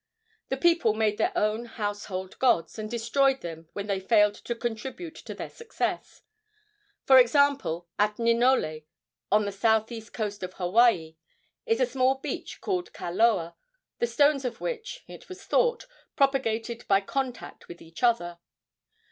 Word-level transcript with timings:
The 0.49 0.57
people 0.57 0.95
made 0.95 1.19
their 1.19 1.31
own 1.37 1.65
household 1.65 2.39
gods, 2.39 2.79
and 2.79 2.89
destroyed 2.89 3.41
them 3.41 3.69
when 3.73 3.85
they 3.85 3.99
failed 3.99 4.33
to 4.33 4.55
contribute 4.55 5.13
to 5.13 5.35
their 5.35 5.47
success. 5.51 6.23
For 7.05 7.19
example, 7.19 7.87
at 7.99 8.17
Ninole, 8.17 8.85
on 9.31 9.45
the 9.45 9.51
southeast 9.51 10.11
coast 10.11 10.41
of 10.41 10.53
Hawaii, 10.55 11.17
is 11.67 11.79
a 11.79 11.85
small 11.85 12.15
beach 12.15 12.61
called 12.61 12.93
Kaloa, 12.93 13.53
the 13.99 14.07
stones 14.07 14.43
of 14.43 14.59
which, 14.59 15.03
it 15.07 15.29
was 15.29 15.43
thought, 15.45 15.85
propagated 16.15 16.83
by 16.87 17.01
contact 17.01 17.67
with 17.67 17.79
each 17.79 18.01
other. 18.01 18.39